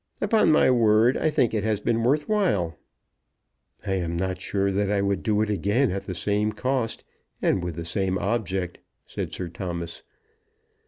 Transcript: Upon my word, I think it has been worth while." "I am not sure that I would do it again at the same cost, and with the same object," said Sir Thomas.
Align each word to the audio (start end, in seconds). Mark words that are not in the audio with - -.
Upon 0.19 0.51
my 0.51 0.71
word, 0.71 1.15
I 1.15 1.29
think 1.29 1.53
it 1.53 1.63
has 1.63 1.79
been 1.79 2.01
worth 2.03 2.27
while." 2.27 2.75
"I 3.85 3.91
am 3.93 4.17
not 4.17 4.41
sure 4.41 4.71
that 4.71 4.89
I 4.91 4.99
would 4.99 5.21
do 5.21 5.43
it 5.43 5.51
again 5.51 5.91
at 5.91 6.05
the 6.05 6.15
same 6.15 6.53
cost, 6.53 7.05
and 7.39 7.63
with 7.63 7.75
the 7.75 7.85
same 7.85 8.17
object," 8.17 8.79
said 9.05 9.31
Sir 9.31 9.47
Thomas. 9.47 10.01